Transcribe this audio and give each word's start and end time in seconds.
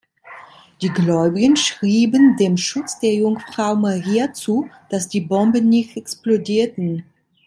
Die 0.81 0.89
Gläubigen 0.89 1.55
schrieben 1.55 2.35
dem 2.35 2.57
Schutz 2.57 2.97
der 3.01 3.13
Jungfrau 3.13 3.75
Maria 3.75 4.33
zu, 4.33 4.67
dass 4.89 5.07
die 5.09 5.21
Bomben 5.21 5.69
nicht 5.69 5.95
explodierten. 5.95 7.05